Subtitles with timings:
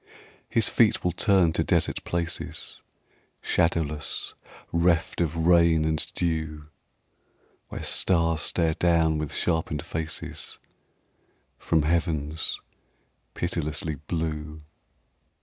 [0.49, 2.81] His feet will turn to desert places
[3.39, 4.33] Shadowless,
[4.71, 6.69] reft of rain and dew,
[7.67, 10.57] Where stars stare down with sharpened faces
[11.59, 12.59] From heavens
[13.35, 14.63] pitilessly blue.